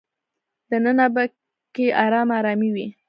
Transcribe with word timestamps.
دننه 0.69 1.05
په 1.15 1.23
کې 1.75 1.85
ارامه 2.05 2.33
ارامي 2.39 2.69
وي. 2.75 2.87